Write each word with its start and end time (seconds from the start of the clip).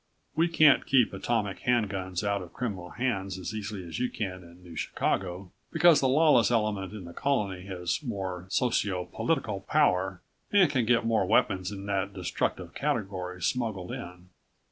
We 0.35 0.47
can't 0.47 0.87
keep 0.87 1.13
atomic 1.13 1.59
hand 1.59 1.87
guns 1.89 2.23
out 2.23 2.41
of 2.41 2.53
criminal 2.53 2.89
hands 2.89 3.37
as 3.37 3.53
easily 3.53 3.87
as 3.87 3.99
you 3.99 4.09
can 4.09 4.41
in 4.41 4.63
New 4.63 4.75
Chicago, 4.75 5.51
because 5.71 5.99
the 5.99 6.07
lawless 6.07 6.49
element 6.49 6.91
in 6.91 7.03
the 7.05 7.13
Colony 7.13 7.67
has 7.67 8.01
more 8.01 8.47
socio 8.49 9.05
political 9.05 9.59
power 9.61 10.23
and 10.51 10.67
can 10.71 10.85
get 10.85 11.05
more 11.05 11.27
weapons 11.27 11.71
in 11.71 11.85
that 11.85 12.15
destructive 12.15 12.73
category 12.73 13.43
smuggled 13.43 13.91
in. 13.91 14.29